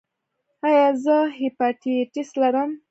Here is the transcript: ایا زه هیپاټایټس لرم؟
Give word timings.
ایا 0.67 0.85
زه 1.03 1.15
هیپاټایټس 1.39 2.29
لرم؟ 2.41 2.71